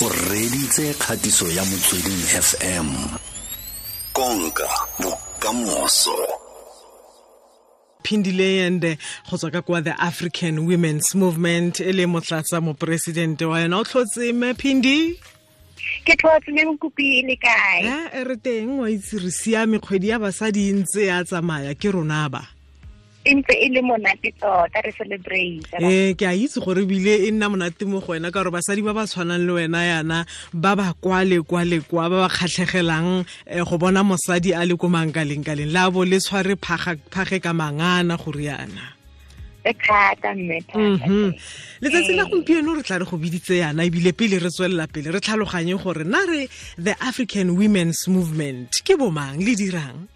o 0.00 0.08
reditse 0.08 0.94
kgatiso 0.94 1.46
ya 1.50 1.64
motsweding 1.64 2.22
fm 2.42 2.88
konka 4.12 4.68
bokamoso. 5.00 6.16
Phindile 8.02 8.66
ende 8.66 8.98
go 9.30 9.36
tswa 9.36 9.50
ka 9.50 9.62
kwa 9.62 9.82
the 9.82 9.94
african 9.98 10.58
women's 10.66 11.14
movement 11.14 11.80
e 11.80 11.92
le 11.92 12.06
motlatsa 12.06 12.60
moporesidente 12.60 13.44
wa 13.44 13.60
yona. 13.60 13.78
O 13.78 13.84
tlhotse 13.84 14.32
me 14.32 14.54
phindi 14.54 15.18
ke 16.04 16.14
tlhotse 16.14 16.54
le 16.54 16.64
mokopi 16.64 17.26
le 17.26 17.36
kae? 17.36 17.82
A 17.82 18.20
e 18.20 18.24
re 18.24 18.36
teng 18.36 18.78
wa 18.78 18.90
itse 18.90 19.18
re 19.18 19.30
siame 19.30 19.78
kgwedi 19.78 20.08
ya 20.08 20.18
basadi 20.18 20.68
e 20.68 20.72
ntse 20.72 21.06
ya 21.06 21.24
tsamaya 21.24 21.74
ke 21.74 21.90
rona 21.90 22.28
ba 22.28 22.57
e 23.28 23.34
ntse 23.36 23.54
e 23.64 23.68
le 23.74 23.82
monate 23.82 24.32
tota 24.40 24.80
re 24.80 24.92
celebrate 24.96 25.68
ee 25.80 26.14
ke 26.18 26.24
a 26.24 26.34
itse 26.34 26.58
gore 26.64 26.82
ebile 26.82 27.28
e 27.28 27.30
nna 27.30 27.48
monate 27.52 27.84
mo 27.84 28.00
go 28.00 28.12
wena 28.12 28.32
ka 28.32 28.40
gore 28.40 28.50
basadi 28.56 28.80
ba 28.82 28.96
ba 28.96 29.04
tshwanang 29.04 29.44
le 29.46 29.52
wena 29.58 29.80
yana 29.84 30.18
ba 30.52 30.72
ba 30.78 30.94
kwa 30.96 31.20
le 31.28 31.38
kwa 31.44 31.62
le 31.64 31.80
kwa 31.84 32.08
ba 32.08 32.16
ba 32.24 32.28
kgatlhegelang 32.32 33.24
um 33.24 33.64
go 33.68 33.76
bona 33.78 34.00
mosadi 34.02 34.56
a 34.56 34.64
le 34.64 34.76
ko 34.80 34.88
mankaleng-kaleng. 34.88 35.68
Le 35.68 35.80
a 35.80 35.90
bo 35.90 36.04
le 36.04 36.18
tshware 36.18 36.56
phage 36.56 37.36
ka 37.44 37.52
mangana 37.52 38.16
gore 38.16 38.48
yana 38.48 38.98
thata 39.72 40.34
mme 40.34 40.64
Mhm. 40.74 41.32
letsatsi 41.82 42.16
la 42.16 42.24
gompieno 42.24 42.74
re 42.74 42.82
tla 42.82 42.98
re 42.98 43.04
go 43.04 43.16
biditse 43.16 43.58
yana 43.58 43.84
ebile 43.84 44.12
pele 44.12 44.38
re 44.38 44.48
tswelela 44.48 44.86
pele 44.86 45.12
re 45.12 45.20
tlhaloganye 45.20 45.76
gore 45.76 46.04
na 46.04 46.24
re 46.24 46.48
the 46.78 46.94
african 47.02 47.56
women's 47.56 48.08
movement 48.08 48.70
ke 48.84 48.96
bomang 48.96 49.38
le 49.44 49.54
dirang 49.54 50.08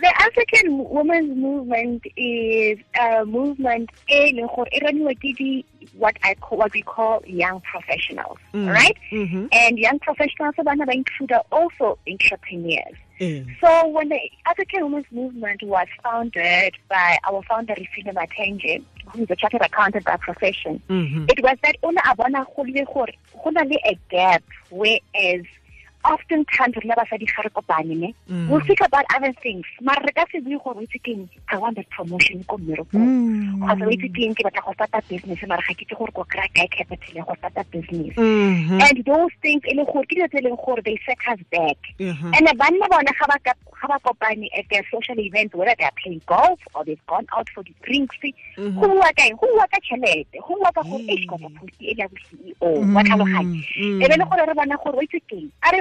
The 0.00 0.12
African 0.22 0.88
Women's 0.88 1.36
Movement 1.36 2.02
is 2.16 2.78
a 2.98 3.24
movement 3.26 3.90
leng 4.08 4.48
gore 4.54 4.66
raniwa 4.80 5.14
ke 5.20 5.36
di 5.36 5.64
what 5.98 6.16
I 6.22 6.34
call 6.34 6.58
what 6.58 6.72
we 6.72 6.80
call 6.82 7.22
young 7.26 7.60
professionals, 7.60 8.38
Mm. 8.54 8.72
right? 8.72 8.96
Mhm. 9.12 9.48
And 9.52 9.78
young 9.78 9.98
professionals 9.98 10.54
include 10.56 11.32
also 11.52 11.98
entrepreneurs. 12.08 12.96
Eh. 13.20 13.44
So 13.60 13.88
when 13.88 14.08
the 14.08 14.18
African 14.46 14.84
Women's 14.84 15.10
Movement 15.12 15.62
was 15.62 15.86
founded 16.02 16.74
by 16.88 17.18
our 17.28 17.42
founder 17.42 17.74
Rifina 17.74 18.14
Matenge, 18.14 18.82
who 19.12 19.22
is 19.24 19.30
a 19.30 19.36
chartered 19.36 19.60
accountant 19.60 20.04
by 20.06 20.16
profession, 20.16 20.80
Mhm. 20.88 21.30
it 21.30 21.42
was 21.42 21.58
that 21.62 21.76
ona 21.82 22.00
a 22.08 22.14
bona 22.16 22.46
go 22.54 22.62
le 22.62 23.76
a 23.84 23.98
gap 24.08 24.42
whereas 24.70 25.44
oftentimes 26.04 26.74
rena 26.82 26.94
basadi 26.96 27.26
ga 27.26 27.42
re 27.42 27.50
kopane 27.50 27.94
ne 27.96 28.14
Mm. 28.30 28.48
we'll 28.48 28.60
speak 28.64 28.80
about 28.80 29.04
other 29.16 29.32
things 29.42 29.66
mara 29.80 30.00
re 30.06 30.12
ka 30.12 30.24
se 30.32 30.40
bue 30.40 30.58
gore 30.64 30.82
itse 30.84 30.98
keng 31.02 31.28
i 31.52 31.56
want 31.58 31.76
that 31.76 31.88
promotion 31.90 32.42
ko 32.44 32.56
mmerekong 32.58 33.04
Mm. 33.04 33.60
kgotsa 33.60 33.86
o 33.86 33.90
itse 33.90 34.08
keng 34.16 34.34
ke 34.34 34.42
batla 34.46 34.62
go 34.64 34.72
starta 34.72 35.00
business 35.08 35.42
mara 35.48 35.62
ga 35.68 35.74
ke 35.74 35.82
itse 35.84 35.94
gore 35.98 36.12
ko 36.12 36.24
kry 36.24 36.48
kae 36.54 36.68
capital 36.76 37.14
ya 37.20 37.24
go 37.24 37.34
starta 37.36 37.64
business 37.70 38.14
Mhm. 38.16 38.80
and 38.80 39.04
those 39.04 39.32
things 39.42 39.62
e 39.68 39.74
le 39.74 39.84
gore 39.84 40.06
ke 40.06 40.14
dilo 40.16 40.28
tse 40.28 40.38
e 40.38 40.44
leng 40.48 40.56
gore 40.64 40.82
they 40.82 40.96
set 41.06 41.18
us 41.28 41.40
back 41.52 41.78
Mhm. 41.98 42.32
and 42.36 42.46
banna 42.58 42.86
bona 42.88 43.12
ga 43.20 43.26
ba 43.28 43.36
ka- 43.44 43.58
ga 43.80 43.86
ba 43.88 43.98
kopane 44.04 44.48
at 44.56 44.64
their 44.70 44.84
social 44.90 45.18
events 45.20 45.54
whether 45.54 45.74
they 45.76 45.84
are 45.84 45.96
playing 46.02 46.20
golf 46.26 46.60
or 46.74 46.84
they've 46.84 47.04
gone 47.06 47.26
out 47.36 47.48
for 47.54 47.62
the 47.64 47.74
drinks 47.84 48.16
go 48.56 48.86
bua 48.88 49.10
ka 49.16 49.26
eng 49.28 49.36
go 49.36 49.46
bua 49.54 49.66
ka 49.68 49.78
tšhelete 49.84 50.38
go 50.40 50.54
bua 50.56 50.72
ka 50.72 50.82
gore 50.82 51.02
Mm. 51.02 51.10
e 51.12 51.26
kota 51.26 51.48
posti 51.60 51.84
e 51.90 51.94
le 51.94 52.02
ya 52.04 52.08
bo-ceo 52.08 52.70
wa 52.94 53.02
tlhaloganye 53.04 53.62
Mm. 53.76 54.02
e 54.02 54.06
be 54.08 54.14
le 54.16 54.24
gore 54.30 54.44
re 54.48 54.54
bona 54.54 54.76
gore 54.84 54.96
o 54.96 55.02
itse 55.02 55.20
keng 55.28 55.48
a 55.62 55.68
re 55.72 55.80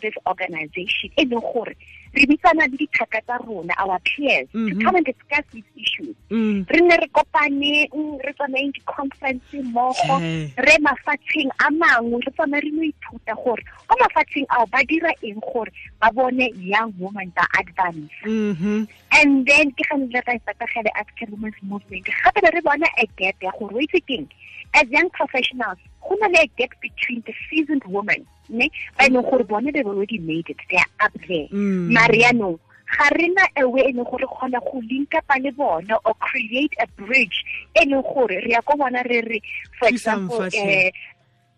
this 0.00 0.14
organization 0.26 1.10
e 1.16 1.24
leng 1.24 1.40
gore 1.40 1.74
re 2.14 2.26
bitsana 2.26 2.66
le 2.70 2.76
dithaka 2.76 3.20
tsa 3.24 3.38
rona 3.46 3.74
our 3.78 3.98
peers 4.00 4.48
to 4.52 4.58
Mhm. 4.58 4.82
come 4.84 4.96
and 4.96 5.06
discuss 5.06 5.44
these 5.52 5.64
issues 5.82 6.14
Mm. 6.30 6.64
re 6.70 6.80
ne 6.80 6.96
re 6.96 7.08
kopaneng 7.12 8.20
re 8.24 8.32
di-conference 8.72 9.42
mmogo 9.52 10.16
re 10.56 10.74
mafatsheng 10.80 11.50
a 11.58 11.68
mangwe 11.70 12.20
re 12.24 12.32
tsamaye 12.32 12.62
re 12.64 12.70
no 12.70 12.82
ithuta 12.88 13.34
gore 13.44 13.62
ko 13.88 13.94
mafatsheng 14.00 14.46
ao 14.48 14.66
ba 14.72 14.80
dira 14.88 15.10
eng 15.22 15.40
gore 15.40 15.70
ba 16.00 16.08
bone 16.14 16.48
young 16.56 16.92
woman 16.98 17.28
ba 17.36 17.44
advance 17.60 18.12
Mhm. 18.24 18.88
and 19.20 19.46
then 19.46 19.70
ke 19.72 19.82
ga 19.90 19.96
nile 19.96 20.22
ka 20.24 20.32
ipatlagele 20.38 20.90
african 20.94 21.28
women's 21.36 21.60
movement 21.62 22.06
gape 22.06 22.40
re 22.54 22.60
bona 22.60 22.86
a 22.98 23.06
gap 23.20 23.36
ya 23.42 23.50
gore 23.58 23.74
o 23.76 23.80
itse 23.80 24.00
keng 24.06 24.26
as 24.74 24.88
young 24.88 25.10
professionals 25.10 25.78
go 26.00 26.16
na 26.20 26.28
le 26.32 26.40
a 26.42 26.50
gap 26.56 26.70
between 26.80 27.20
the 27.26 27.34
seasoned 27.50 27.84
women 27.84 28.24
ne 28.48 28.70
ba 28.96 29.04
e 29.04 29.08
leng 29.12 29.22
gore 29.30 29.44
bone 29.44 29.68
they've 29.72 29.86
already 29.86 30.18
made 30.18 30.48
it 30.48 30.56
they 30.70 30.78
are 30.80 30.92
up 31.06 31.12
there 31.28 31.48
Mm. 31.52 31.92
Ga 32.92 33.08
re 33.16 33.28
na 33.28 33.44
a 33.56 33.64
way 33.68 33.88
e 33.88 33.92
leng 33.92 34.04
gore 34.04 34.26
kgona 34.28 34.60
go 34.60 34.80
linkapa 34.90 35.40
le 35.42 35.50
bona 35.52 35.96
or 36.04 36.14
create 36.20 36.74
a 36.78 36.86
bridge 37.00 37.44
e 37.74 37.84
leng 37.88 38.02
gore 38.02 38.36
re 38.44 38.50
ya 38.52 38.60
ko 38.60 38.76
bona 38.76 39.02
re 39.08 39.20
re 39.20 39.38
for 39.78 39.88
example 39.88 40.44
eh 40.52 40.90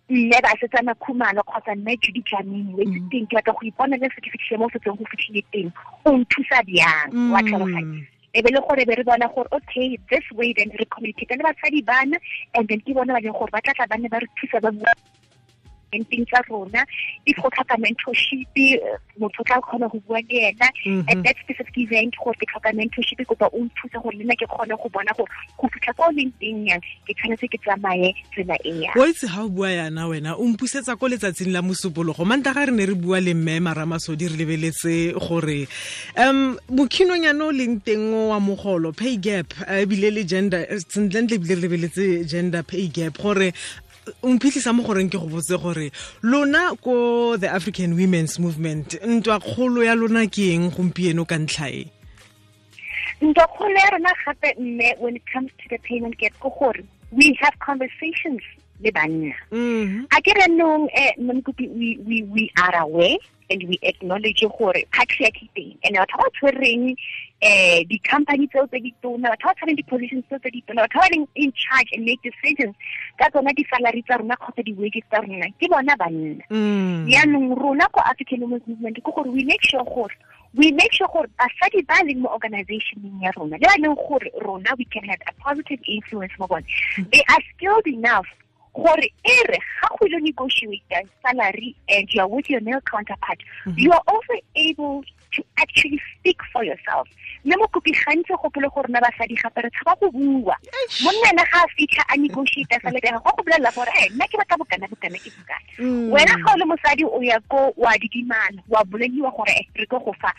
Basetsana 0.06 0.94
Kumalo 1.00 1.43
kgotsa 1.43 1.75
nne 1.75 1.97
judy 1.97 2.23
teng 2.23 3.27
ke 3.27 3.34
batla 3.41 3.53
go 3.56 3.62
ipona 3.67 3.97
le 3.97 4.09
se 4.15 4.21
ke 4.21 4.31
fitlhile 4.31 4.59
mo 4.61 4.69
setseng 4.69 4.97
go 5.00 5.05
fitlhile 5.11 5.43
teng 5.53 5.73
o 6.05 6.11
nthusa 6.12 6.61
bjang? 6.69 7.33
Wa 7.33 7.41
tlhaloganya 7.41 8.05
Mm. 8.34 8.39
e 8.39 8.43
be 8.43 8.50
le 8.50 8.61
gore 8.61 8.84
be 8.84 8.94
re 8.94 9.05
bona 9.05 9.28
gore 9.34 9.49
okay 9.53 9.97
this 10.11 10.27
way 10.34 10.53
then 10.53 10.71
re 10.78 10.84
communicate 10.91 11.31
le 11.39 11.44
basadi 11.47 11.81
bana 11.87 12.19
and 12.55 12.69
then 12.69 12.81
ke 12.81 12.93
bona 12.94 13.15
ba 13.15 13.21
leng 13.23 13.33
gore 13.33 13.50
ba 13.50 13.61
tla 13.62 13.73
tla 13.75 13.87
ba 13.87 13.97
ba 13.97 14.19
re 14.19 14.28
thusa 14.37 14.61
ba 14.61 14.71
bua 14.71 14.93
nteng 15.99 16.27
tsa 16.27 16.43
rona 16.49 16.84
if 17.27 17.37
go 17.37 17.49
tlhoka 17.50 17.77
mentorship 17.78 18.47
eh, 18.56 18.78
motho 19.19 19.41
o 19.41 19.44
tla 19.44 19.60
kgona 19.60 19.88
go 19.91 20.00
bua 20.06 20.21
le 20.28 20.50
ena. 20.50 20.69
Mhm. 20.87 21.05
at 21.10 21.22
that 21.25 21.37
specific 21.43 21.77
event 21.78 22.15
gore 22.22 22.37
ke 22.37 22.47
tlhoka 22.50 22.72
mentorship 22.75 23.25
kopa 23.27 23.49
o 23.53 23.65
nthusa 23.65 24.03
gore 24.03 24.16
le 24.19 24.25
nna 24.25 24.37
ke 24.37 24.47
kgone 24.47 24.75
go 24.77 24.88
bona 24.88 25.12
gore 25.16 25.31
go 25.59 25.69
fitlha 25.69 25.94
ka 25.97 26.09
o 26.09 26.12
leng 26.12 26.32
teng 26.41 26.66
yang 26.69 26.81
ke 27.06 27.15
tshwanetse 27.15 27.49
ke 27.49 27.59
tsamaye 27.65 28.15
tsela 28.34 28.56
e 28.65 28.72
yang. 28.82 28.94
Wa 28.97 29.09
itse 29.09 29.27
ga 29.28 29.44
o 29.44 29.49
bua 29.49 29.71
yana 29.71 30.09
wena 30.09 30.37
o 30.37 30.44
mpusetsa 30.44 30.97
ko 30.99 31.09
letsatsing 31.09 31.53
la 31.53 31.62
mosupologo. 31.62 32.25
Manta 32.25 32.53
ga 32.53 32.66
re 32.66 32.72
ne 32.72 32.87
re 32.87 32.94
bua 32.94 33.21
le 33.21 33.34
mme 33.34 33.61
maramasodi 33.61 34.28
re 34.28 34.37
lebeletse 34.37 35.15
gore 35.19 35.66
um 36.16 36.56
mokhinonyana 36.71 37.44
o 37.44 37.53
leng 37.53 37.81
teng 37.84 38.12
wa 38.31 38.41
mogolo 38.41 38.93
pay 38.93 39.16
gap 39.16 39.47
ebile 39.69 40.11
le 40.11 40.25
gender 40.26 40.66
sentlentle 40.88 41.38
ebile 41.38 41.55
re 41.55 41.61
lebeletse 41.65 42.26
gender 42.28 42.62
pay 42.62 42.88
gap 42.88 43.19
gore 43.19 43.53
o 44.22 44.28
mphitlhisa 44.28 44.72
mo 44.72 44.82
goreng 44.82 45.09
ke 45.10 45.19
go 45.19 45.26
botse 45.26 45.56
gore 45.56 45.91
lona 46.22 46.76
ko 46.76 47.37
the 47.37 47.48
african 47.48 47.94
women's 47.97 48.38
movement 48.38 48.94
ntwa 49.03 49.41
kgolo 49.41 49.84
ya 49.84 49.94
lona 49.94 50.26
ke 50.26 50.53
eng 50.54 50.70
gompieno 50.70 51.25
ka 51.26 51.38
ntlha 51.38 51.69
e? 51.70 51.84
Ntwa 53.20 53.47
kgolo 53.47 53.76
ya 53.76 53.91
rona 53.91 54.12
gape 54.25 54.54
mme 54.59 54.94
when 54.98 55.16
it 55.16 55.25
comes 55.32 55.50
to 55.62 55.69
the 55.70 55.78
payment 55.78 56.19
gap 56.19 56.32
ke 56.41 56.48
gore 56.59 56.82
we 57.12 57.37
have 57.41 57.54
conversations 57.60 58.43
le 58.81 58.91
banna. 58.91 59.32
Mhm. 59.53 60.06
a 60.10 60.20
ke 60.20 60.32
re 60.34 60.47
nong 60.50 60.88
um 60.91 61.12
mmekopi 61.25 61.69
we, 61.70 61.98
we, 62.06 62.22
we 62.25 62.50
are 62.60 62.76
aware 62.82 63.16
and 63.50 63.62
we 63.69 63.78
acknowledge 63.82 64.43
gore 64.59 64.84
patriarchy 64.93 65.48
teng. 65.56 65.76
And 65.84 65.97
batho 65.97 66.19
ba 66.19 66.28
tshwereng 66.34 66.97
um 67.44 67.84
di-company 67.88 68.47
tseo 68.49 68.66
tse 68.66 68.81
di 68.81 68.91
tona 69.03 69.28
batho 69.28 69.49
ba 69.49 69.55
tshwereng 69.55 69.77
di-positions 69.77 70.25
tseo 70.27 70.38
tse 70.41 70.50
di 70.50 70.62
tona 70.66 70.82
batho 70.87 70.99
ba 71.03 71.09
leng 71.12 71.27
in 71.34 71.53
charge 71.53 71.91
and 71.93 72.05
make 72.09 72.21
decisions 72.25 72.75
ka 73.21 73.28
tsona 73.31 73.53
di-salary 73.53 74.00
tsa 74.03 74.16
rona 74.16 74.37
kgotsa 74.41 74.62
di-wages 74.65 75.05
tsa 75.10 75.21
rona 75.21 75.47
ke 75.60 75.69
bona 75.69 75.94
banna 76.00 76.41
Mm. 76.50 77.05
yaanong 77.12 77.53
rona 77.60 77.84
ko 77.93 78.00
african 78.00 78.41
women's 78.41 78.65
movement 78.66 78.97
ke 78.97 79.05
gore 79.05 79.28
we 79.31 79.44
make 79.44 79.60
sure 79.69 79.84
gore 79.84 80.15
we 80.55 80.71
make 80.72 80.93
sure 80.97 81.09
gore 81.12 81.28
basadi 81.37 81.84
ba 81.84 82.00
leng 82.09 82.25
mo 82.25 82.32
organizationeng 82.32 83.21
ya 83.21 83.31
rona 83.37 83.61
le 83.61 83.66
ba 83.69 83.76
leng 83.76 83.97
gore 84.09 84.31
rona 84.41 84.72
we 84.78 84.84
can 84.88 85.05
have 85.05 85.21
a 85.28 85.32
positive 85.44 85.81
influence 85.84 86.32
mo 86.41 86.47
bone 86.49 86.65
they 87.12 87.21
are 87.28 87.43
skilled 87.53 87.87
enough 87.87 88.26
gore 88.72 89.05
e 89.05 89.37
re 89.53 89.59
ga 89.82 89.88
go 89.99 90.06
ile 90.06 90.19
negotiate 90.25 91.06
salary 91.22 91.76
and 91.88 92.09
you 92.15 92.21
are 92.25 92.28
with 92.28 92.49
your 92.49 92.61
male 92.65 92.81
counterpart 92.88 93.38
you 93.76 93.93
are 93.93 94.03
also 94.09 94.34
able 94.56 95.05
to 95.34 95.43
actually 95.59 96.00
yourself 96.94 97.09
mme 97.44 97.56
mokopi 97.56 97.93
gantsi 97.93 98.32
gopole 98.43 98.69
gore 98.75 98.88
na 98.88 99.00
basadi 99.00 99.34
gape 99.37 99.60
re 99.62 99.71
tshaba 99.71 99.97
go 100.00 100.10
bua. 100.10 100.56
Monna 101.03 101.28
ena 101.31 101.44
ga 101.44 101.60
a 101.62 101.66
fitlha 101.77 102.05
a 102.09 102.16
negotiate 102.16 102.81
salary 102.82 103.00
ya 103.05 103.19
go 103.19 103.31
go 103.37 103.43
bolelela 103.43 103.75
gore 103.75 103.93
e 104.00 104.09
nna 104.10 104.27
ke 104.27 104.38
batla 104.38 104.56
bokana 104.56 104.88
bokana 104.88 105.19
ke 105.19 105.31
bokana 105.31 105.60
Mm. 105.78 106.10
wena 106.10 106.34
ga 106.44 106.52
o 106.52 106.56
le 106.56 106.64
mosadi 106.64 107.05
o 107.05 107.20
ya 107.20 107.38
ko 107.50 107.73
wa 107.76 107.93
didimana 107.99 108.62
wa 108.69 108.85
boleliwa 108.85 109.31
gore 109.37 109.50
eh, 109.52 109.67
re 109.76 109.87
tlo 109.87 109.99
go 110.00 110.12
fa 110.20 110.32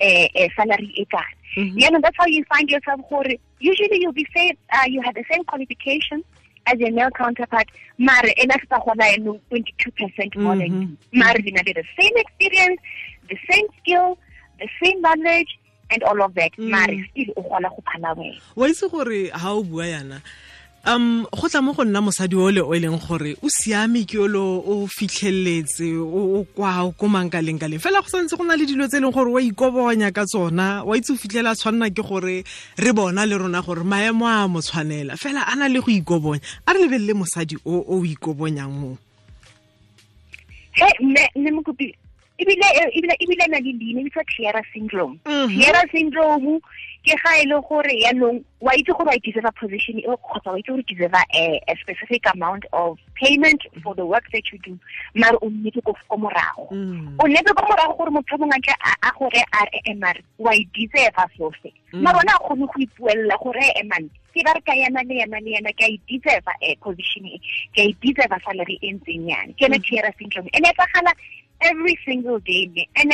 eh, 0.00 0.50
salary 0.56 0.92
e 0.96 1.04
kana 1.06 1.24
yaanong 1.56 2.02
that's 2.02 2.16
how 2.18 2.26
you 2.26 2.44
find 2.52 2.68
yourself 2.68 3.00
gore 3.08 3.38
usually 3.60 4.02
you'll 4.02 4.12
be 4.12 4.26
say 4.34 4.52
uh, 4.74 4.84
you 4.88 5.00
have 5.02 5.14
the 5.14 5.24
same 5.30 5.44
qualification 5.44 6.22
as 6.66 6.78
your 6.80 6.90
male 6.92 7.10
counterpart 7.16 7.68
mare 7.96 8.34
ena 8.36 8.54
se 8.60 8.66
tsa 8.66 8.78
gona 8.84 9.06
enong 9.16 9.40
twenty-two 9.48 9.90
percent 9.92 10.36
more 10.36 10.56
than 10.56 10.68
Mhm. 10.68 10.82
you. 10.82 10.96
Mare 11.22 11.38
le 11.38 11.50
na 11.52 11.62
le 11.64 11.72
the 11.72 11.84
same 11.96 12.16
experience 12.16 12.80
the 13.28 13.38
same 13.48 13.66
skill 13.80 14.18
the 14.58 14.68
same 14.82 15.00
knowledge 15.00 15.58
and 15.92 16.02
all 16.02 16.20
of 16.22 16.34
that 16.34 16.52
Mm. 16.58 16.70
mare 16.70 16.96
still 17.10 17.30
o 17.36 17.42
kgona 17.42 17.68
go 17.70 17.80
phala 17.86 18.10
wena 18.16 18.40
wa 18.56 18.68
itse 18.68 18.88
gore 18.90 19.30
ha 19.30 19.52
o 19.52 19.62
bua 19.62 19.86
yana 19.86 20.18
um 20.84 21.26
go 21.30 21.46
tla 21.48 21.62
mo 21.62 21.72
go 21.72 21.84
nna 21.84 22.00
mosadi 22.02 22.34
o 22.34 22.50
le 22.50 22.60
o 22.60 22.74
e 22.74 22.80
leng 22.82 22.98
gore 22.98 23.36
o 23.38 23.48
siame 23.48 24.02
ke 24.04 24.18
olo 24.18 24.58
o 24.66 24.86
fitlheletse 24.90 25.86
o 25.94 26.42
o 26.42 26.92
komang 26.98 27.30
ka 27.30 27.38
leng 27.38 27.60
ka 27.60 27.70
leng 27.70 27.78
fela 27.78 28.02
go 28.02 28.08
santse 28.10 28.34
go 28.36 28.42
na 28.42 28.56
le 28.58 28.66
dilo 28.66 28.88
tse 28.90 28.98
e 28.98 29.00
leng 29.00 29.14
gore 29.14 29.30
wa 29.30 29.38
ikobonya 29.40 30.10
ka 30.10 30.26
tsona 30.26 30.82
wa 30.82 30.96
itse 30.98 31.14
o 31.14 31.16
fitlhela 31.16 31.54
tshwanela 31.54 31.86
ke 31.94 32.02
gore 32.02 32.42
re 32.78 32.90
bona 32.92 33.22
le 33.26 33.38
rona 33.38 33.62
gore 33.62 33.84
maemo 33.86 34.26
a 34.26 34.48
mo 34.48 34.58
tshwanela. 34.58 35.14
Fela 35.14 35.46
a 35.46 35.54
na 35.54 35.68
le 35.70 35.78
go 35.78 35.86
ikobonya 35.92 36.42
a 36.66 36.72
re 36.74 36.82
lebelele 36.82 37.14
mosadi 37.14 37.54
o 37.64 37.78
o 37.86 38.02
ikobonyang 38.02 38.74
mo 38.74 38.98
he 40.72 40.88
mme 41.00 41.22
mme 41.36 41.50
mokopi 41.62 41.94
ebile 42.42 42.66
eh, 42.74 42.88
ebile 42.98 43.14
ebile 43.20 43.46
na 43.48 43.58
le 43.58 43.72
leina 43.72 44.02
bitsa 44.02 44.24
tiara 44.26 44.62
syndrome. 44.72 45.18
Mhm. 45.24 45.48
tiara 45.48 45.82
syndrome 45.90 46.60
ke 47.02 47.14
ga 47.22 47.30
e 47.42 47.46
le 47.50 47.58
gore 47.68 47.94
yaanong 48.04 48.42
wa 48.60 48.72
itse 48.78 48.92
gore 48.94 49.10
wa 49.10 49.18
deserve 49.22 49.48
a 49.48 49.52
position 49.52 49.98
e 49.98 50.06
kgotsa 50.06 50.52
wa 50.54 50.58
itse 50.58 50.70
gore 50.70 50.84
deserve 50.86 51.14
a, 51.14 51.24
eh, 51.34 51.58
a 51.68 51.74
specific 51.82 52.22
amount 52.34 52.64
of 52.72 52.98
payment 53.14 53.62
for 53.82 53.94
the 53.94 54.06
work 54.06 54.24
that 54.32 54.42
you 54.52 54.58
do. 54.58 54.78
Mare 55.14 55.36
o 55.42 55.50
nnetse 55.50 55.82
ko 55.82 55.94
morago. 56.16 56.70
Mm. 56.70 57.18
o 57.18 57.26
nnetse 57.26 57.54
ko 57.54 57.62
morago 57.66 57.96
gore 57.98 58.10
motho 58.10 58.38
mongwe 58.38 58.58
ntle 58.58 58.74
a 59.02 59.10
gore 59.18 59.42
a 59.52 59.64
re 59.66 59.80
e 59.84 59.94
mare 59.94 60.22
wa 60.38 60.54
e 60.54 60.66
deserve 60.74 61.26
sofe 61.36 61.72
mm. 61.92 62.02
mare 62.02 62.16
ona 62.22 62.34
a 62.34 62.42
kgone 62.42 62.66
go 62.66 62.78
ipuelela 62.86 63.36
gore 63.42 63.66
e 63.76 63.82
man 63.82 64.10
ke 64.34 64.42
ba 64.44 64.54
re 64.54 64.60
ka 64.64 64.72
yana 64.72 65.02
le 65.02 65.20
yana 65.20 65.40
le 65.42 65.50
yana 65.58 65.72
ke 65.74 65.84
a 65.84 65.90
e 65.90 66.00
deserve 66.08 66.48
a 66.62 66.76
position 66.76 67.26
e 67.26 67.40
ke 67.74 67.82
a 67.82 67.88
e 67.90 67.96
deserve 68.00 68.38
salary 68.44 68.78
e 68.80 68.92
ntseng 68.94 69.26
yana 69.28 69.52
ke 69.58 69.66
yone 69.66 69.78
mm. 69.78 69.84
tiara 69.90 70.14
syndrome. 70.18 70.48
And 70.54 70.66
e 70.66 70.72
tsagala 70.72 71.12
every 71.62 71.98
single 72.04 72.38
day. 72.40 72.88
And 72.96 73.12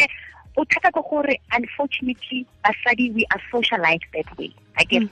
bothata 0.57 0.91
ke 0.91 1.03
gore 1.09 1.37
unfortunately 1.53 2.47
basadi 2.65 3.15
we 3.15 3.27
are 3.33 3.41
socialized 3.53 4.05
that 4.15 4.39
way. 4.39 4.53
I 4.77 4.85
guess 4.85 5.05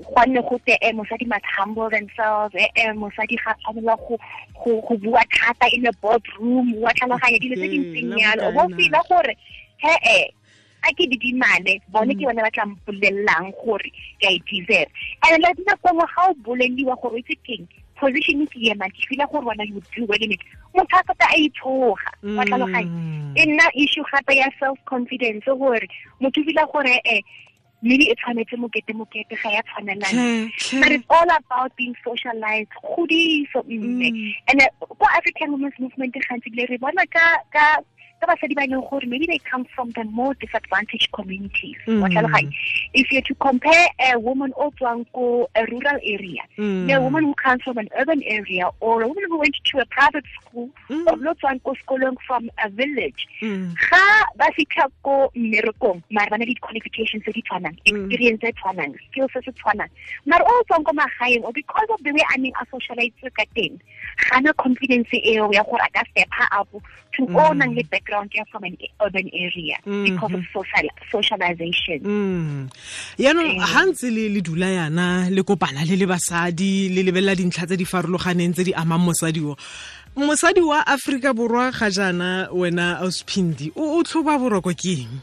gwanne 0.00 0.40
go 0.48 0.58
te 0.64 0.76
eh 0.80 0.92
mosadi 0.92 1.26
must 1.26 1.44
humble 1.56 1.90
themselves 1.90 2.54
eh 2.54 2.68
eh 2.76 2.92
mosadi 2.92 3.36
ga 3.44 3.54
tshwanela 3.54 3.96
go 3.98 4.96
bua 4.96 5.22
thata 5.32 5.68
in 5.72 5.86
a 5.86 5.92
boardroom 6.00 6.74
wa 6.80 6.92
tlhaloganya 6.92 7.38
dilo 7.38 7.56
tse 7.56 7.68
di 7.68 7.78
Okay, 7.80 7.84
ntseng 7.84 8.08
la 8.08 8.16
yalo 8.16 8.48
o 8.48 8.52
bo 8.52 8.76
fila 8.76 9.00
gore 9.08 9.34
he 9.76 9.94
eh 10.02 10.24
a 10.82 10.92
ke 10.94 11.04
didimane 11.12 11.80
bone 11.92 12.14
ke 12.14 12.24
bone 12.28 12.40
ba 12.46 12.50
tla 12.50 12.64
mpolelelang 12.66 13.52
gore 13.64 13.90
ke 14.20 14.26
a 14.28 14.32
e 14.36 14.42
deserve 14.50 14.90
and 15.28 15.42
le 15.42 15.50
nako 15.66 15.88
nngwe 15.92 16.06
ga 16.14 16.22
o 16.30 16.34
boleliwa 16.44 16.96
gore 17.02 17.14
o 17.14 17.18
itse 17.22 17.36
keng 17.46 17.66
position 18.00 18.46
ke 18.48 18.56
ema 18.72 18.88
ke 18.88 19.04
fila 19.08 19.26
gore 19.32 19.44
wena 19.44 19.64
you 19.68 19.82
do 19.96 20.06
well 20.08 20.22
in 20.24 20.32
it 20.32 20.40
motho 20.74 20.96
a 20.96 21.04
feta 21.04 21.26
a 21.28 21.36
itshoga 21.36 22.10
wa 22.36 22.44
tlhaloganya 22.44 22.90
Mm. 23.30 23.36
e 23.36 23.44
nna 23.46 23.66
issue 23.74 24.02
gape 24.10 24.34
ya 24.36 24.48
self 24.58 24.78
confidence 24.84 25.44
gore 25.46 25.86
motho 26.20 26.42
fila 26.44 26.64
gore 26.72 26.96
eh 27.04 27.20
maybe 27.82 28.04
e 28.10 28.14
tshwanetse 28.16 28.56
mokete 28.56 28.92
mokete 28.96 29.36
ga 29.42 29.50
ya 29.52 29.62
tshwanelana 29.62 30.08
Tlhe, 30.10 30.50
tlhe. 30.58 30.80
but 30.80 30.92
it's 30.92 31.04
all 31.08 31.30
about 31.36 31.70
being 31.76 31.94
socialized 32.04 32.72
godiso 32.82 33.62
mme 33.68 34.10
Mm. 34.10 34.34
and 34.48 34.62
uh, 34.62 34.86
ko 34.98 35.06
african 35.16 35.52
women's 35.52 35.78
movement 35.78 36.14
gantsi 36.14 36.50
bile 36.56 36.66
re 36.72 36.76
bona 36.78 37.04
ka 37.06 37.36
ka 37.52 37.78
ka 38.20 38.26
basadi 38.28 38.54
ba 38.54 38.66
leng 38.68 38.84
gore 38.88 39.06
maybe 39.08 39.26
they 39.26 39.38
come 39.50 39.64
from 39.74 39.90
the 39.96 40.04
more 40.04 40.34
disadvantaged 40.44 41.08
communities 41.16 41.76
wa 41.88 42.04
Mm. 42.08 42.12
tlhaloganya 42.12 42.52
if 42.92 43.08
you're 43.12 43.24
to 43.24 43.34
compare 43.40 43.88
a 44.12 44.18
woman 44.20 44.52
o 44.56 44.68
tswang 44.76 45.04
ko 45.16 45.48
a 45.56 45.64
rural 45.72 45.98
area 46.04 46.44
Mm. 46.60 46.86
the 46.88 47.00
woman 47.00 47.24
who 47.24 47.34
comes 47.40 47.62
from 47.64 47.78
an 47.78 47.88
urban 47.96 48.20
area 48.24 48.68
or 48.80 49.00
a 49.02 49.08
woman 49.08 49.24
who 49.28 49.38
went 49.40 49.56
to 49.64 49.78
a 49.80 49.86
private 49.96 50.26
school 50.36 50.68
Mm. 50.92 51.06
or 51.08 51.16
lo 51.16 51.32
tswang 51.40 51.60
ko 51.64 51.72
sekolong 51.80 52.16
from 52.28 52.50
a 52.60 52.68
village 52.68 53.24
Mm. 53.40 53.72
ga 53.88 54.04
ba 54.36 54.52
fitlha 54.58 54.84
ko 55.02 55.32
mmerekong 55.34 56.02
mare 56.12 56.28
ba 56.30 56.36
na 56.36 56.44
le 56.44 56.52
di-qualifications 56.52 57.24
tse 57.24 57.32
di 57.32 57.42
tshwanang 57.48 57.76
experience 57.88 58.44
e 58.44 58.52
tshwanang 58.52 58.92
skills 59.08 59.32
se 59.32 59.40
se 59.48 59.52
tshwanang 59.56 59.88
mare 60.28 60.44
o 60.44 60.52
tswang 60.68 60.84
ko 60.84 60.92
magaeng 60.92 61.40
or 61.48 61.52
because 61.56 61.88
of 61.88 62.00
the 62.04 62.12
way 62.12 62.24
a 62.34 62.36
neng 62.38 62.52
a 62.60 62.64
socialize 62.68 63.16
ka 63.32 63.44
teng 63.56 63.80
ga 64.28 64.40
na 64.40 64.52
confidence 64.52 65.08
eo 65.24 65.48
ya 65.52 65.62
gore 65.64 65.80
a 65.80 65.88
ka 65.94 66.02
stepa 66.10 66.44
up 66.60 66.68
to 67.12 67.26
Mm. 67.26 67.36
o 67.36 67.52
nang 67.52 67.74
le 67.74 67.82
background 67.90 68.30
ya 68.32 68.44
from 68.50 68.64
an 68.64 68.76
urban 69.04 69.28
area 69.34 69.76
because 70.06 70.32
of 70.32 70.42
social 70.54 70.86
socialization 71.10 71.98
Mm. 72.00 72.68
yaanong 73.18 73.58
ga 73.60 73.82
ntse 73.90 74.08
le 74.10 74.28
le 74.32 74.40
dula 74.40 74.68
yana 74.70 75.28
le 75.28 75.42
kopana 75.42 75.84
le 75.84 75.96
le 75.96 76.06
basadi 76.06 76.88
le 76.88 77.02
lebelela 77.02 77.34
dintlha 77.34 77.66
tse 77.66 77.76
di 77.76 77.84
farologaneng 77.84 78.54
tse 78.54 78.64
di 78.64 78.72
amang 78.74 79.04
mosadi 79.04 79.40
o 79.42 79.56
mosadi 80.16 80.60
wa 80.62 80.80
aforika 80.86 81.34
borwa 81.34 81.70
ga 81.74 81.90
jaana 81.90 82.48
wena 82.52 82.98
ausphindi 83.04 83.72
o 83.76 83.98
o 83.98 84.02
tlhoba 84.02 84.38
boroko 84.38 84.70
ke 84.74 85.04
eng 85.04 85.14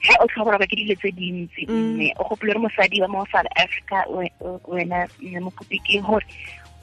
he 0.00 0.14
o 0.20 0.26
boroko 0.44 0.64
ke 0.66 0.76
dilo 0.76 0.94
tse 0.96 1.12
dintsi 1.12 1.68
Mm. 1.68 1.94
mme 1.94 2.08
o 2.18 2.24
gopole 2.24 2.52
re 2.56 2.58
mosadi 2.58 3.00
wa 3.04 3.08
mo 3.08 3.26
south 3.30 3.46
africa 3.56 4.02
we- 4.08 4.32
wena 4.66 5.06
mokopi 5.44 5.78
ke 5.84 6.00
gore 6.00 6.24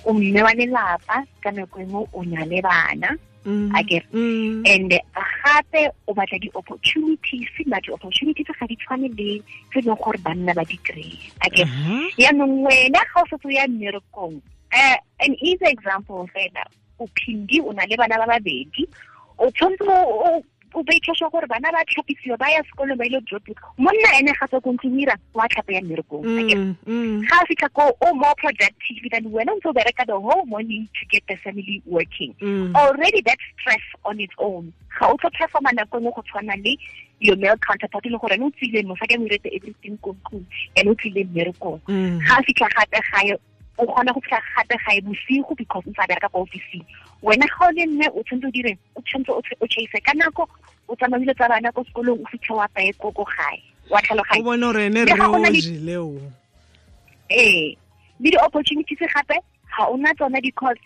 o 0.07 0.13
mme 0.13 0.39
wa 0.43 0.53
lelapa 0.55 1.17
ka 1.43 1.51
nako 1.51 1.79
engwe 1.83 2.01
o 2.13 2.23
nyale 2.23 2.61
bana 2.63 3.11
Mm. 3.47 3.71
akere 3.79 4.03
Mm. 4.11 4.63
and 4.67 4.91
gape 4.91 5.81
o 6.07 6.11
batla 6.13 6.35
di-opportunities 6.39 7.47
but 7.71 7.79
di-opportunities 7.83 8.43
ga 8.59 8.67
di 8.67 8.75
tshwane 8.75 9.07
le 9.07 9.39
tse 9.71 9.79
e 9.79 9.81
leng 9.87 9.95
gore 10.03 10.19
banna 10.19 10.51
ba 10.51 10.67
di 10.67 10.75
kry-e 10.83 11.31
akere 11.39 11.71
yaanong 12.19 12.67
wena 12.67 12.99
ga 13.07 13.23
o 13.23 13.25
setse 13.31 13.47
o 13.47 13.49
ya 13.49 13.63
mmerekong 13.71 14.35
um 14.35 14.97
an 15.23 15.31
easy 15.39 15.63
example 15.63 16.27
fela 16.35 16.67
o 16.99 17.07
phindi 17.15 17.63
o 17.63 17.71
na 17.71 17.87
le 17.87 17.95
bana 17.95 18.19
ba 18.19 18.35
babedi 18.35 18.83
o 19.39 19.47
tshwanetse 19.55 20.43
o- 20.73 20.79
o 20.79 20.79
o 20.79 20.83
make 20.83 21.29
gore 21.31 21.47
bana 21.47 21.71
ba 21.71 21.83
tlhapisiwa 21.85 22.37
ba 22.37 22.49
ya 22.49 22.63
sekolong 22.63 22.97
ba 22.97 23.05
ile 23.05 23.21
monna 23.77 24.09
ene 24.19 24.31
ga 24.39 24.47
tswa 24.47 24.61
ko 24.61 24.71
ntlong 24.73 24.99
ira 25.01 25.15
wa 25.33 25.47
tlhapa 25.47 25.73
ya 25.73 25.81
mmerekong 25.81 26.23
Mm. 26.25 26.75
Mm. 26.87 27.21
ga 27.27 27.35
a 27.41 27.45
fitlha 27.45 27.69
ko 27.73 27.97
o 28.01 28.13
more 28.13 28.35
productive 28.37 29.09
than 29.11 29.25
wena 29.31 29.51
o 29.51 29.55
ntse 29.57 29.67
o 29.69 29.73
bereka 29.73 30.05
the 30.05 30.13
whole 30.19 30.45
morning 30.45 30.87
to 30.93 31.05
get 31.09 31.23
the 31.27 31.35
family 31.37 31.81
working 31.85 32.33
Mm. 32.41 32.75
already 32.75 33.21
that's 33.21 33.43
stress 33.59 33.83
on 34.05 34.19
its 34.19 34.33
own 34.37 34.71
ga 34.99 35.07
o 35.07 35.17
tlo 35.17 35.29
performa 35.29 35.71
nako 35.73 35.99
nngwe 35.99 36.11
go 36.15 36.21
tshwana 36.21 36.55
le 36.63 36.77
your 37.19 37.37
male 37.37 37.57
counterpart 37.57 38.05
e 38.05 38.09
le 38.09 38.17
gore 38.17 38.33
ene 38.35 38.45
o 38.45 38.49
tsile 38.51 38.83
mosadi 38.83 39.15
a 39.15 39.19
mo 39.19 39.25
iretse 39.25 39.49
everything 39.55 39.97
ko 40.01 40.13
ntlong 40.13 40.45
ene 40.75 40.89
o 40.89 40.95
tlile 40.95 41.23
mmerekong 41.25 41.79
Mm. 41.87 42.19
ga 42.27 42.37
a 42.37 42.43
fitlha 42.43 42.69
gape 42.75 42.99
gae 43.11 43.37
o 43.77 43.85
kgona 43.85 44.13
go 44.13 44.21
fitlha 44.21 44.41
gape 44.55 44.75
gae 44.85 45.01
bosigo 45.01 45.55
because 45.57 45.83
o 45.85 45.89
ntse 45.91 46.01
a 46.03 46.07
bereka 46.07 46.29
kwa 46.29 46.41
officing 46.41 46.83
wena 47.23 47.45
ga 47.47 47.67
o 47.67 47.71
le 47.71 47.85
mme 47.85 48.07
o 48.13 48.23
tshwanetse 48.23 48.47
o 48.47 48.51
direng 48.51 48.77
o 48.95 49.01
tshwanetse 49.01 49.55
o 49.61 49.67
chase 49.67 49.99
ka 50.03 50.13
nako 50.13 50.47
o 50.87 50.95
tsamaile 50.95 51.33
tsa 51.33 51.49
bana 51.49 51.71
ko 51.71 51.83
sekolong 51.83 52.19
o 52.21 52.25
fitlhe 52.31 52.55
wa 52.55 52.67
paye 52.67 52.93
ko 52.93 53.11
ko 53.11 53.23
gae 53.23 53.61
wa 53.89 54.01
o 54.39 54.43
bona 54.43 54.65
gore 54.67 54.85
ene 54.85 55.05
re 55.05 55.97
o 55.97 56.05
o. 56.07 56.31
Ee 57.29 57.75
le 58.19 58.31
di-opportunities 58.31 58.99
gape 58.99 59.37
ga 59.77 59.85
o 59.87 59.97
na 59.97 60.13
tsona 60.13 60.41
because 60.41 60.77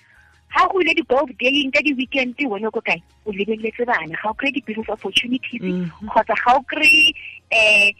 ga 0.54 0.68
go 0.68 0.82
ile 0.82 0.94
di-golf 0.94 1.30
daying 1.40 1.72
ka 1.72 1.80
di-weekend 1.82 2.36
wone 2.46 2.70
ko 2.72 2.82
kae? 2.82 3.02
O 3.26 3.32
lebeletse 3.32 3.86
bana. 3.86 4.16
Ga 4.22 4.30
o 4.30 4.34
kry-e 4.34 4.52
di-business 4.52 4.90
opportunities 4.90 5.62
Mhm. 5.62 5.90
kgotsa 6.10 6.36
ga 6.36 6.58
o 6.58 6.62
kry-e 6.68 7.14
um 7.56 7.94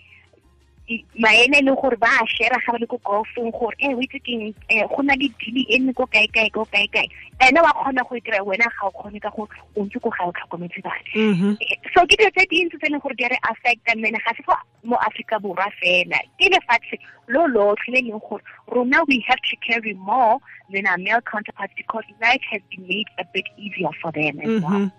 maene 1.20 1.58
e 1.60 1.62
leng 1.66 1.76
gore 1.82 1.98
ba 1.98 2.08
a 2.22 2.26
share 2.28 2.58
ga 2.66 2.72
ba 2.74 2.78
le 2.82 2.88
ko 2.88 2.98
golfong 3.06 3.52
gore 3.52 3.76
e 3.80 3.94
o 3.94 4.00
itse 4.02 4.20
keng? 4.26 4.54
Um 4.72 4.88
go 4.96 5.02
na 5.04 5.14
le 5.20 5.28
dili 5.40 5.66
e 5.70 5.80
nne 5.80 5.94
ko 5.94 6.06
kae 6.08 6.28
kae 6.34 6.50
ko 6.50 6.66
kae 6.72 6.88
kae 6.94 7.08
ene 7.48 7.60
wa 7.62 7.72
kgona 7.74 8.04
go 8.10 8.16
e 8.16 8.22
kry-a 8.22 8.44
wena 8.44 8.68
ga 8.78 8.88
o 8.88 8.92
kgone 8.92 9.20
ka 9.22 9.30
gore 9.36 9.50
o 9.76 9.86
ntse 9.86 10.00
ko 10.00 10.10
ga 10.10 10.28
o 10.28 10.32
tlhokometse 10.32 10.82
bana. 10.84 11.10
Mhm. 11.16 11.58
so 11.94 12.06
ke 12.06 12.16
dilo 12.20 12.32
tse 12.36 12.46
dintsi 12.52 12.78
tse 12.78 12.88
e 12.88 12.92
leng 12.94 13.02
gore 13.02 13.16
di 13.16 13.26
a 13.26 13.30
re 13.34 13.38
affecta 13.52 13.96
mmene 13.96 14.20
ga 14.26 14.34
se 14.38 14.44
fa 14.44 14.58
mo 14.84 14.96
aforika 14.98 15.40
borwa 15.40 15.68
fela 15.82 16.20
ke 16.40 16.50
lefatshe 16.54 16.98
lo 17.28 17.48
lotlhe 17.48 17.94
le 17.94 18.00
e 18.00 18.06
leng 18.10 18.22
gore 18.30 18.44
rona 18.68 19.04
we 19.08 19.24
have 19.28 19.42
to 19.50 19.56
carry 19.66 19.94
more 19.94 20.38
than 20.72 20.88
our 20.88 20.98
male 20.98 21.22
counterparts 21.30 21.74
because 21.76 22.04
life 22.22 22.42
has 22.52 22.62
been 22.72 22.88
made 22.88 23.08
a 23.20 23.26
bit 23.34 23.46
easier 23.58 23.90
for 24.02 24.12
them 24.12 24.40
as 24.40 24.62
well. 24.62 24.80
Mhm. 24.86 24.92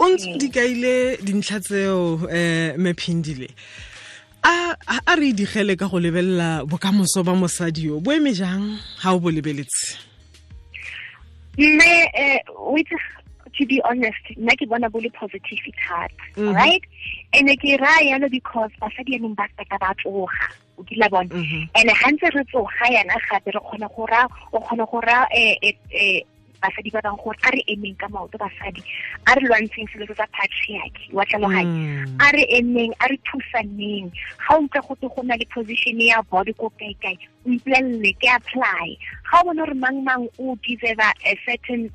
o 0.00 0.06
ntse 0.14 0.38
di 0.38 0.48
kaile 0.54 1.16
dintlha 1.26 1.58
tseo 1.60 2.14
um 2.22 2.78
mephindile 2.78 3.48
a- 3.50 3.97
a 4.44 5.16
re 5.16 5.32
digele 5.32 5.76
ka 5.78 5.88
go 5.88 5.98
lebelela 6.00 6.64
bokamoso 6.66 7.24
ba 7.24 7.32
mosadi 7.34 7.84
yo 7.88 8.00
bo 8.00 8.12
eme 8.12 8.32
jang 8.34 8.78
ga 9.02 9.12
o 9.12 9.18
bo 9.20 9.30
lebeletse 9.30 9.98
mme 11.58 11.90
um 12.14 12.72
with 12.74 12.86
to 13.58 13.66
be 13.66 13.80
honest 13.84 14.22
nna 14.38 14.54
ke 14.56 14.66
bona 14.68 14.88
bo 14.88 15.00
le 15.00 15.10
positive 15.10 15.58
thata 15.82 16.14
Mhm. 16.36 16.54
right 16.54 16.82
and 17.34 17.48
ke 17.58 17.74
raya 17.82 18.14
yalo 18.14 18.30
because 18.30 18.70
basadi 18.80 19.18
yanong 19.18 19.34
ba 19.34 19.46
seka 19.58 19.78
ba 19.80 19.90
tsoga 19.98 20.30
o 20.78 20.82
kila 20.86 21.08
bona 21.10 21.28
Mhm. 21.34 21.68
and 21.74 21.90
gantse 21.90 22.30
re 22.34 22.44
tsoga 22.46 22.86
yana 22.94 23.18
gape 23.28 23.50
re 23.50 23.60
kgona 23.60 23.88
go 23.96 24.06
ra 24.06 24.22
o 24.52 24.60
kgona 24.60 24.86
go 24.90 25.00
ra 25.00 25.26
eh, 25.34 25.56
eh, 25.62 25.74
eh, 25.90 26.22
basadi 26.62 26.90
ba 26.92 27.00
bang 27.02 27.16
gore 27.16 27.38
a 27.44 27.50
re 27.50 27.62
emeng 27.68 27.96
ka 27.98 28.08
maoto 28.08 28.38
basadi 28.38 28.82
a 29.26 29.34
re 29.34 29.42
lwantsheng 29.46 29.88
selo 29.92 30.06
se 30.06 30.14
sa 30.14 30.26
patriarchy 30.34 31.12
wa 31.12 31.24
tlhaloganya. 31.24 32.06
Mm. 32.06 32.16
a 32.20 32.26
re 32.32 32.44
emeng 32.58 32.92
a 33.00 33.08
re 33.08 33.18
thusaneng. 33.26 34.10
Ga 34.48 34.56
o 34.56 34.62
utlwa 34.66 34.82
gote 34.88 35.06
go 35.14 35.22
na 35.22 35.34
le 35.36 35.46
position 35.54 36.00
ya 36.00 36.22
body 36.22 36.52
ko 36.52 36.70
kae-kae 36.78 37.18
o 37.46 37.50
ipolelele 37.50 38.12
ke 38.18 38.28
apply. 38.28 38.96
Ga 39.30 39.40
o 39.40 39.44
bone 39.44 39.62
gore 39.62 39.74
mang-mang 39.74 40.28
o 40.38 40.56
deserve 40.66 41.00
a 41.00 41.32
certain 41.46 41.90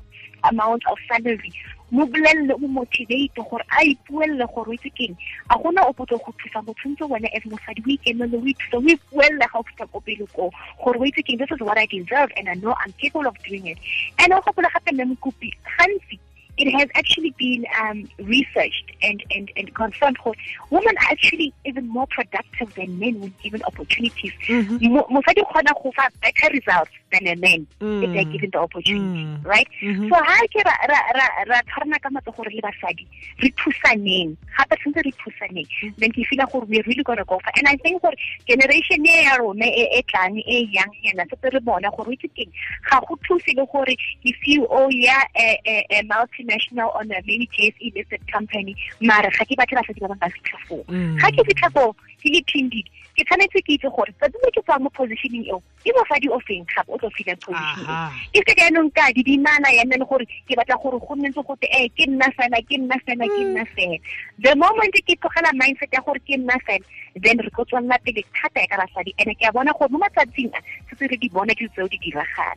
amount 0.50 0.82
of 0.90 0.98
salary. 1.08 1.52
Mo 1.90 2.06
bolelele 2.06 2.54
o 2.54 2.68
motivate 2.68 3.34
gore 3.36 3.64
a 3.70 3.84
ipuelele 3.84 4.46
gore 4.54 4.70
o 4.70 4.72
itse 4.72 4.90
keng. 4.94 5.16
A 5.50 5.58
gona 5.58 5.86
o 5.86 5.92
potso 5.92 6.18
go 6.18 6.32
thusa 6.38 6.64
go 6.64 6.74
tshwanetse 6.74 7.04
wena 7.08 7.28
as 7.36 7.44
mosadi 7.44 7.82
o 7.86 7.90
ikemele 7.94 8.36
o 8.36 8.44
ithusa 8.44 8.76
o 8.78 8.82
ipuelele 8.82 9.46
ga 9.46 9.58
o 9.58 9.86
ko 9.92 10.00
pele 10.00 10.26
ko 10.32 10.50
gore 10.82 10.98
o 10.98 11.04
itse 11.04 11.22
keng. 11.22 11.38
This 11.38 11.50
is 11.50 11.60
what 11.60 11.78
i 11.78 11.86
deserve 11.86 12.30
and 12.36 12.48
i 12.48 12.54
know 12.54 12.74
i'm 12.84 12.92
capable 13.00 13.28
of 13.28 13.36
doing 13.46 13.66
it. 13.66 13.78
And 14.18 14.32
o 14.32 14.40
gopola 14.40 14.72
gape 14.72 14.92
mme 14.92 15.14
mokopi 15.14 15.52
gantsi 15.78 16.18
it 16.56 16.70
has 16.72 16.88
actually 16.94 17.34
been 17.38 17.64
um, 17.80 18.08
researched 18.18 18.92
and, 19.02 19.22
and, 19.30 19.50
and 19.56 19.74
confirmed 19.74 20.16
that 20.24 20.34
women 20.70 20.94
are 20.98 21.10
actually 21.10 21.52
even 21.64 21.88
more 21.88 22.06
productive 22.08 22.74
than 22.74 22.98
men 22.98 23.20
when 23.20 23.34
given 23.42 23.62
opportunities. 23.64 24.32
Mm-hmm. 24.46 24.76
Mosadi 24.86 25.42
kgona 25.42 25.72
go 25.82 25.92
fa 25.96 26.10
better 26.22 26.52
results 26.52 26.90
than 27.12 27.26
a 27.26 27.36
man 27.36 27.66
if 27.80 28.12
they're 28.12 28.24
mm. 28.24 28.32
given 28.32 28.50
the 28.52 28.58
opportunity, 28.58 29.24
Mm. 29.24 29.44
right? 29.44 29.68
Mm-hmm. 29.82 30.08
So 30.08 30.14
ha 30.14 30.40
ke 30.52 30.62
ra 30.64 30.74
ra 30.90 30.98
ra 31.18 31.26
ra 31.48 31.60
tshwarana 31.62 32.00
ka 32.02 32.08
matsogo 32.10 32.44
re 32.46 32.54
le 32.56 32.62
basadi 32.62 33.06
re 33.42 33.50
thusaneng. 33.58 34.36
Gape 34.56 34.74
tshwanetse 34.78 35.04
re 35.04 35.12
thusaneng. 35.20 35.68
Mm. 35.82 35.94
Then 35.98 36.12
ke 36.12 36.26
feel 36.26 36.46
gore 36.52 36.66
we're 36.66 36.82
really 36.86 37.02
gonna 37.02 37.24
go 37.24 37.38
for 37.38 37.52
and 37.56 37.68
I 37.68 37.76
think 37.76 38.02
gore 38.02 38.14
generation 38.46 39.06
e 39.06 39.24
ya 39.24 39.36
rona 39.36 39.66
e 39.66 39.86
e 39.98 40.02
tlang 40.12 40.38
e 40.38 40.68
young 40.70 40.92
yana 41.04 41.26
se 41.30 41.50
re 41.50 41.60
bona 41.60 41.90
gore 41.96 42.12
itse 42.16 42.28
keng 42.34 42.52
ga 42.90 43.00
go 43.00 43.18
thuse 43.26 43.54
le 43.56 43.66
gore 43.66 43.96
ke 44.24 44.34
CEO 44.42 44.88
ya 44.90 45.18
a, 45.36 45.58
a, 45.66 45.86
a 45.90 46.02
multinational 46.44 46.94
on 46.96 47.10
a 47.10 47.20
maybe 47.26 47.48
JSE 47.56 47.94
listed 47.94 48.20
company 48.32 48.76
mara 49.00 49.30
ga 49.30 49.44
ke 49.44 49.56
batle 49.56 49.76
basadi 49.80 50.00
ba 50.00 50.08
bang 50.08 50.18
ba 50.18 50.28
fitlha 50.28 50.58
foo 50.68 50.82
Mm. 50.88 51.16
ga 51.20 51.30
ke 51.30 51.44
fitlha 51.50 51.70
foo 51.72 51.92
ke 52.22 52.28
le 52.34 52.40
team 52.52 52.68
lead 52.74 52.88
ke 53.16 53.24
tshwanetse 53.24 53.60
ke 53.64 53.72
itse 53.78 53.88
gore 53.96 54.12
tsatsi 54.18 54.38
le 54.44 54.50
ke 54.50 54.60
tswang 54.62 54.82
mo 54.82 54.90
positioning 54.90 55.44
eo 55.48 55.62
ke 55.84 55.92
mosadi 55.92 56.28
o 56.32 56.40
feng? 56.40 56.64
Gape 56.64 56.88
o 56.88 56.98
tlo 56.98 57.10
filang 57.12 57.38
position 57.44 57.86
e 58.32 58.40
ke 58.40 58.52
ka 58.56 58.64
yanong 58.64 58.90
ka 58.96 59.12
didimana 59.12 59.68
ya 59.76 59.84
nne 59.84 60.00
le 60.00 60.06
gore 60.08 60.24
ke 60.48 60.56
batla 60.56 60.80
gore 60.80 60.98
go 60.98 61.14
nne 61.14 61.28
ntse 61.28 61.44
go 61.44 61.54
te 61.60 61.68
eh 61.68 61.88
ke 61.92 62.08
nna 62.08 62.28
fela 62.32 62.58
ke 62.64 62.76
nna 62.80 62.96
fela 63.04 63.28
ke 63.28 63.42
nna 63.44 63.64
fela. 63.76 63.98
The 64.40 64.56
moment 64.56 64.96
ke 64.96 65.14
tlogela 65.20 65.52
mindset 65.60 65.92
ya 65.92 66.00
gore 66.00 66.20
ke 66.24 66.40
nna 66.40 66.56
fela 66.64 66.84
then 67.20 67.38
re 67.38 67.50
tlo 67.52 67.64
tswalela 67.68 67.98
pele 68.00 68.24
thata 68.32 68.64
ya 68.64 68.68
ka 68.72 68.76
basadi. 68.80 69.12
And 69.20 69.36
ke 69.36 69.44
a 69.44 69.52
bona 69.52 69.72
gore 69.76 69.92
mo 69.92 70.00
matsatsing 70.00 70.50
a 70.56 70.60
setse 70.88 71.10
re 71.10 71.16
di 71.20 71.28
bona 71.28 71.52
ke 71.54 71.68
tseo 71.68 71.86
di 71.86 71.98
diragala. 72.00 72.56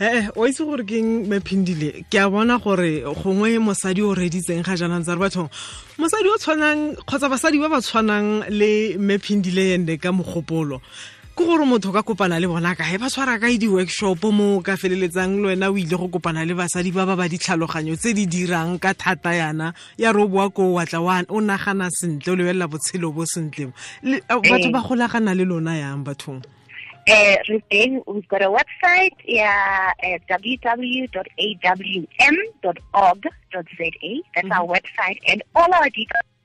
Eh 0.00 0.32
o 0.34 0.48
itse 0.48 0.64
gore 0.64 0.82
ke 0.88 0.96
eng 0.98 1.28
mephindile 1.28 2.08
ke 2.08 2.16
a 2.16 2.30
bona 2.30 2.58
gore 2.58 3.04
gongwe 3.04 3.60
mosadi 3.60 4.02
o 4.02 4.14
reditseng 4.16 4.64
ga 4.64 4.74
jaanang 4.74 5.04
tsa 5.04 5.14
re 5.14 5.20
bathong 5.20 5.50
mosadi 5.98 6.28
o 6.32 6.36
tshwanang 6.40 6.96
kgotsa 7.04 7.28
basadi 7.28 7.60
ba 7.60 7.68
ba 7.68 7.80
tshwanang 7.84 8.48
le 8.48 8.96
mephindile 8.98 9.74
ende 9.76 10.00
ka 10.00 10.10
mogopolo 10.12 10.80
ke 11.38 11.46
gore 11.46 11.62
motho 11.62 11.92
ka 11.94 12.02
kopana 12.02 12.40
le 12.42 12.48
bona 12.50 12.74
kae? 12.74 12.98
Ba 12.98 13.06
tshwara 13.06 13.38
kae 13.38 13.58
di-workshop 13.62 14.24
mo 14.34 14.58
ka 14.60 14.74
feleletsang 14.74 15.38
le 15.38 15.54
wena 15.54 15.70
o 15.70 15.78
ile 15.78 15.94
go 15.94 16.08
kopana 16.10 16.42
le 16.42 16.50
basadi 16.58 16.90
ba 16.90 17.06
ba 17.06 17.14
ba 17.14 17.30
ditlhaloganyo 17.30 17.94
tse 17.94 18.10
di 18.10 18.26
dirang 18.26 18.74
ka 18.82 18.90
thata 18.90 19.30
yana? 19.30 19.70
Ya 19.96 20.10
re 20.10 20.18
o 20.18 20.26
boa 20.26 20.50
ko 20.50 20.74
wa 20.74 20.82
watla 20.82 20.98
o 21.30 21.38
nagana 21.38 21.94
sentle 21.94 22.32
o 22.32 22.36
lebelela 22.36 22.66
botshelo 22.66 23.14
bo 23.14 23.22
sentle. 23.22 23.70
Batho 24.02 24.72
ba 24.74 24.82
golagana 24.82 25.30
le 25.38 25.46
lona 25.46 25.78
yang 25.78 26.02
bathong? 26.02 26.42
Uh, 27.06 27.36
we've 28.06 28.28
got 28.28 28.42
a 28.42 28.50
website, 28.50 29.16
yeah, 29.24 29.92
uh, 30.04 30.18
www.awm.org.za. 30.28 31.22
That's 34.34 34.50
our 34.50 34.66
website, 34.66 35.18
and 35.26 35.42
all 35.54 35.72
our 35.72 35.88
details. 35.88 36.37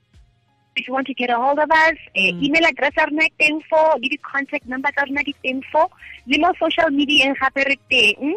If 0.76 0.88
you 0.88 0.94
want 0.94 1.06
to 1.06 1.14
get 1.14 1.30
a 1.30 1.36
hold 1.36 1.58
of 1.60 1.70
us, 1.70 1.94
uh, 2.16 2.20
email 2.42 2.64
address 2.66 2.92
are 2.98 3.10
not 3.10 3.30
info, 3.38 3.98
the 4.00 4.18
contact 4.22 4.66
numbers 4.66 4.92
are 4.98 5.06
not 5.06 5.24
info, 5.44 5.88
le 6.26 6.38
mo 6.38 6.52
social 6.58 6.90
media 6.90 7.26
and 7.26 7.36
gape 7.38 7.64
re 7.64 7.78
teng, 7.90 8.34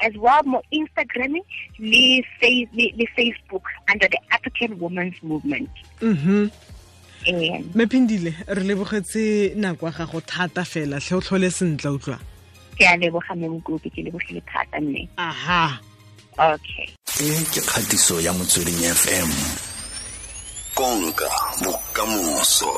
as 0.00 0.12
well 0.16 0.42
mo 0.44 0.60
Instagram 0.72 1.36
le, 1.78 2.22
Fa- 2.40 2.68
le, 2.74 2.92
le 2.96 3.06
Facebook 3.16 3.62
under 3.92 4.08
the 4.08 4.18
African 4.32 4.78
Women's 4.80 5.22
Movement. 5.22 5.70
mhm 6.00 6.50
And 7.26 7.74
mephindile 7.74 8.32
re 8.48 8.62
lebogetse 8.62 9.54
nako 9.56 9.86
ya 9.86 9.92
gago 9.92 10.20
thata 10.20 10.62
fela 10.64 10.98
tlhe 11.00 11.16
o 11.16 11.20
tlhole 11.20 11.50
sentle 11.50 11.90
utlwa 11.98 12.18
ke 12.78 12.84
a 12.86 12.96
leboga 12.96 13.34
memkopi 13.34 13.90
ke 13.90 14.02
lebogile 14.06 14.42
thata 14.46 14.80
mme. 14.80 15.08
aha 15.18 15.78
Okay. 16.38 16.86
e 17.18 17.30
ke 17.50 17.60
kgatiso 17.66 18.20
ya 18.22 18.32
motsweding 18.32 18.78
fm 18.94 19.30
konka 20.78 21.28
bokamoso 21.64 22.70